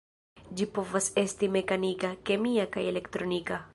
Ĝi 0.61 0.67
povas 0.77 1.09
esti 1.23 1.49
mekanika, 1.57 2.11
kemia 2.31 2.67
kaj 2.77 2.87
elektronika. 2.95 3.63